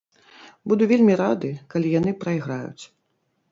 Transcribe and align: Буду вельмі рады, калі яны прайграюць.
Буду 0.73 0.87
вельмі 0.91 1.17
рады, 1.21 1.53
калі 1.75 1.93
яны 1.99 2.11
прайграюць. 2.25 2.83